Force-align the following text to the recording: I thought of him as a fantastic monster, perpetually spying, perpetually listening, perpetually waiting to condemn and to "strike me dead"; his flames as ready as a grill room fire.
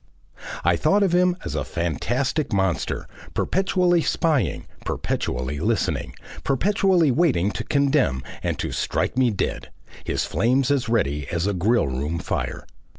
I 0.65 0.77
thought 0.77 1.03
of 1.03 1.13
him 1.13 1.37
as 1.45 1.53
a 1.53 1.63
fantastic 1.63 2.51
monster, 2.51 3.05
perpetually 3.35 4.01
spying, 4.01 4.65
perpetually 4.83 5.59
listening, 5.59 6.15
perpetually 6.43 7.11
waiting 7.11 7.51
to 7.51 7.63
condemn 7.63 8.23
and 8.41 8.57
to 8.57 8.71
"strike 8.71 9.15
me 9.15 9.29
dead"; 9.29 9.69
his 10.03 10.25
flames 10.25 10.71
as 10.71 10.89
ready 10.89 11.27
as 11.27 11.45
a 11.45 11.53
grill 11.53 11.85
room 11.87 12.17
fire. 12.17 12.65